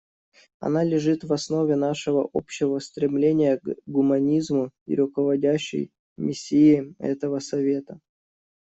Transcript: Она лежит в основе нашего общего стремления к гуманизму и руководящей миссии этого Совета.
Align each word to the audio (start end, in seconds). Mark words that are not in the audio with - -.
Она 0.59 0.83
лежит 0.83 1.23
в 1.23 1.31
основе 1.31 1.75
нашего 1.75 2.27
общего 2.33 2.79
стремления 2.79 3.59
к 3.59 3.75
гуманизму 3.85 4.71
и 4.87 4.95
руководящей 4.95 5.91
миссии 6.17 6.95
этого 6.97 7.37
Совета. 7.37 7.99